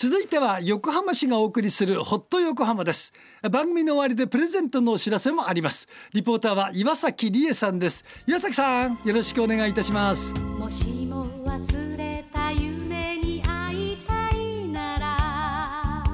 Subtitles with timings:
[0.00, 3.12] 続いては横浜市がお送りするホット横浜です。
[3.50, 5.88] 番組の終わりでプレゼントのお知らせもあります。
[6.12, 8.04] リポーターは岩崎理恵さんです。
[8.24, 10.32] 岩崎さんよろしくお願いいたします。
[10.34, 16.04] もしも忘れた夢に会いたいなら。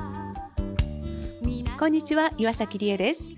[1.78, 3.32] こんにちは岩崎理恵です。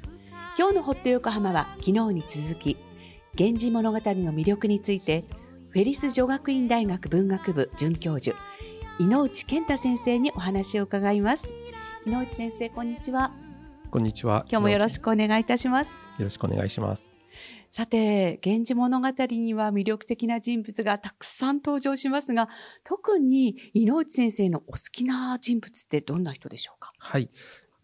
[0.57, 2.77] 今日のホット横浜は昨日に続き
[3.37, 5.25] 源氏物語の魅力について
[5.71, 8.39] フェリス女学院大学文学部准教授
[8.99, 11.55] 井内健太先生にお話を伺います。
[12.07, 13.31] 井内先生こんにちは。
[13.91, 14.47] こんにちは。
[14.49, 16.03] 今日もよろしくお願いいたします。
[16.17, 17.13] よろしくお願いします。
[17.73, 22.49] さて源氏物語には魅力的な人物がたくさん登場しますが
[22.85, 26.93] 特に井内先生のお好きな人物ってどんな人でしょうか？
[26.97, 27.29] はい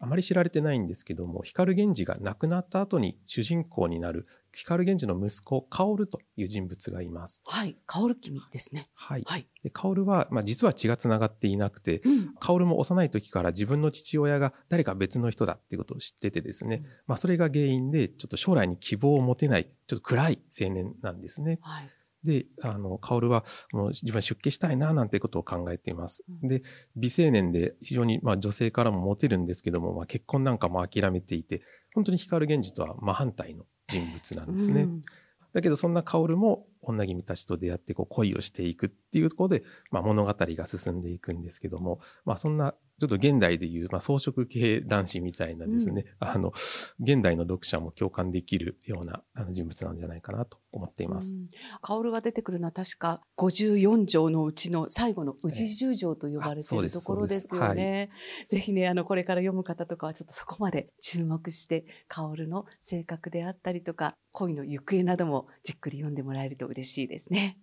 [0.03, 7.41] あまり知られてないんですけども光源氏が亡くなった後に主人公になる光源氏の息子薫という人物がいます。
[7.45, 8.89] はい、薫君ですね。
[8.93, 9.23] はい。
[9.25, 9.47] はい。
[9.63, 21.59] で薫は、まあ、実は血がつながっていなくて、うん、薫も幼い時から自分の父親が誰か別の人だっていうことを知っててですね、うんまあ、それが原因でちょっと将来に希望を持てないちょっと暗い青年なんですね。
[21.61, 21.89] はい。
[22.23, 26.23] で、あの、薫は、もう自分は出家したいな、なんてことを考えています。
[26.41, 26.63] うんで、
[26.95, 31.61] 美青年で非常に、まあ女性からもモテるんですけども、まあ結婚なんかも諦めていて、
[31.93, 34.83] 本当に光源氏とは真反対の人物なんですね。
[34.83, 35.01] うん
[35.53, 46.53] だけどそんな薫も女君たちと出会ってこう恋をしていくっていうところで、まあ、物語が進んでいくんですけども、まあ、そんなちょっと現代でいう、まあ、装飾系男子みたいなですね、あの
[46.99, 51.35] 現代の読者も共感できるようなあの人物なんじゃないかなと思っています。
[51.35, 51.49] うん
[51.81, 58.09] 薫が出てくるのは確か54条のうちの最後の宇治十条と呼ばれているところですよね。
[58.47, 67.57] ぜひね、あの、これから読む方とかはちょっとそこまで注目して、薫の性格であったりとか、恋の行方などもじっくり読んでもらえると嬉しいですね。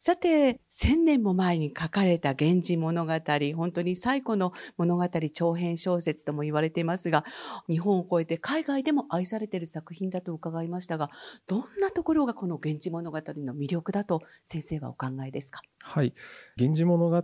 [0.00, 3.12] さて、千年も前に書かれた源氏物語、
[3.56, 7.24] 本当に最古の物語長編小説とも言われていますが、
[7.68, 11.10] 日本を超えて海外でも愛されている作品だと伺いましたが、
[11.46, 15.62] どんなところがこの源氏物語の魅力だと先生はお考えですか？
[15.80, 16.12] はい。
[16.58, 17.22] 源氏物語の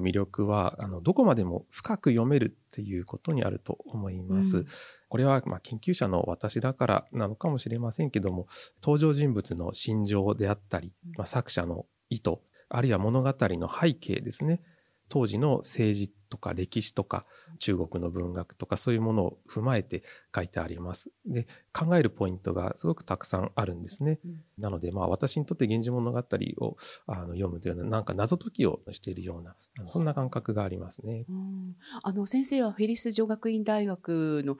[0.00, 4.56] 魅力は、あの、どこまでも深く読めるっていうことにあると思います。
[4.56, 4.66] うん
[5.08, 8.46] これは、まあ、研究者の私だからなのかもしれませんけども、
[8.82, 14.62] 登場人物の心情であったりうん、まあ、作者の意図、あるいは物語の背景ですね。
[15.08, 17.24] 当時の政治とか歴史とか
[17.60, 20.02] 中国の文学とかそういうものを踏まえて
[20.34, 21.10] 書いてあります。
[21.24, 24.18] で、考えるポイントがすごくたくさんあるんですね。
[24.24, 29.54] うんなので、まあ私にとって源氏物語をあの読むというのはなんか謎解きをしているような、
[29.86, 31.26] そんな感覚がありますね。
[31.28, 34.56] うんあの先生はフェリス女学院大学の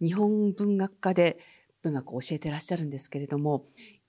[0.00, 1.38] 日本文学科で
[1.82, 3.66] 文学を教えてらっしゃるんですけれども、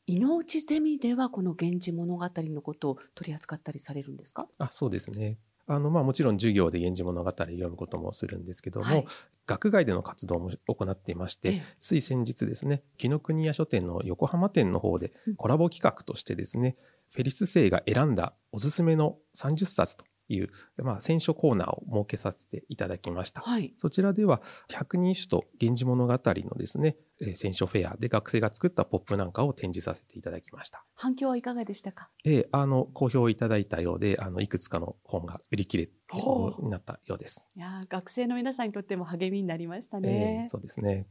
[0.07, 4.47] 井内ゼミではこの源氏物語のことを取り扱ったりされるんですか？
[4.57, 5.37] あ、そうですね。
[5.67, 9.07] あの、まあもちろん授業で源氏物語を読むこともするんですけども、はい。
[9.45, 11.63] 学外での活動も行っていまして、ええ。
[11.79, 15.35] つい先日ですね、紀ノ国屋書店の横浜店の方でうん。
[15.35, 16.75] コラボ企画としてですね、
[17.11, 23.41] フェリス生が選んだおすすめの30冊という、まあ選書コーナーを設けさせていただきました。
[23.41, 23.73] はい。
[23.77, 30.85] そちらでは百人種と源氏物語のですね、えー選書フェアで学生が作ったポップなんかを展示させていただきました。
[30.95, 32.09] 反響はいかがでしたか？
[32.23, 37.49] えーあの、好評いただいたようで、あの、いくつかの本が売り切れになったようです。
[37.55, 40.47] いやー学生の皆さんにとっても励みになりましたえねー。
[40.47, 41.07] そうですね。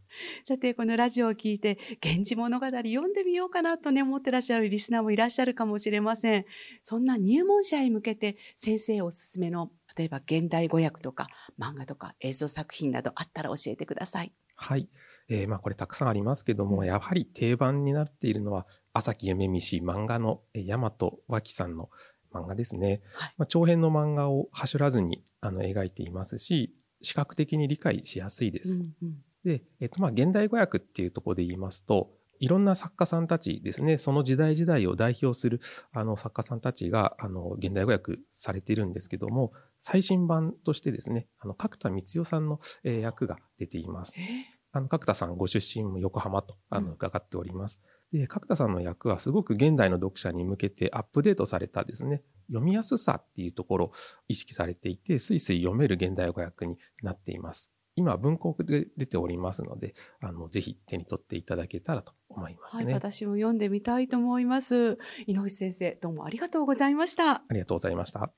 [0.46, 6.44] さて、このラジオを聞いて、源氏物語読んでみようかなとね、思ってらっしゃるリスナーもいらっしゃるかもしれません。
[6.82, 11.28] そんな入門者へ向けて、先生おすすめの、例えば現代語訳とか、
[11.58, 14.32] 漫画とか映像作品などあったら教えてください。
[14.56, 14.88] はい。
[15.30, 21.90] えーまあこれたくさんありますけども、うんやはり定番になっているのは、朝木夢見氏漫画のえー大和脇さんの
[22.32, 23.02] 漫画ですね。
[23.12, 28.82] はいまあ、長編の漫画をはしょらずにあの描いていますし、視覚的に理解しやすいです。
[28.82, 35.60] うんうんで、えっと、まあ、現代語訳っていうところで言いますと、いろんな作家さんたちですね、その時代時代を代表する
[35.92, 44.14] あの作家さんたちが、あの、現代語訳されているんですけども、最新版としてですね、あの、角田光代さんの、えー役が出ています。
[44.18, 44.22] え
[44.70, 47.80] あの、角田さんご出身も横浜と、あうんの、伺っております。
[48.12, 53.92] で、角田さんの役はすごく現代の読者に向けてアップデートされたですね、読みやすさっていうところを
[54.28, 57.70] 意識されていて、スイスイ読める現代語訳になっています。
[57.96, 62.94] 今、文庫で出ておりますので、あの、ぜひ手に取っていただけたらと思いますはい、ね。
[62.94, 64.98] 私も読んでみたいと思います。
[65.26, 67.30] 井上先生、どうもありがとうございました。
[67.30, 68.30] ありがとうございました。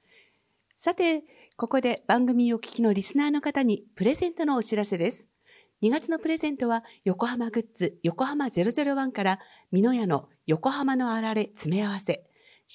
[0.79, 1.25] さて、
[1.57, 5.30] ここで番組をお聞きのリスナーの方にプレゼントのお知らせです。
[5.83, 9.39] 2月のプレゼントは横浜グッズ横浜001から
[9.73, 12.23] 美濃屋の横浜のあられ詰め合わせ、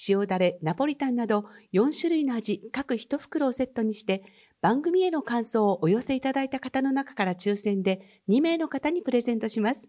[0.08, 4.24] 塩だれ、ナポリタンなど4種類の味各1袋をセットにして
[4.60, 9.88] 番組への感想をお寄せいただいた方の中から抽選で2名の方にプレゼントします。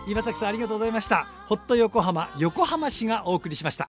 [0.07, 1.27] 岩崎さんありがとうございました。
[1.49, 3.85] ホット横浜横浜市がお送りしました。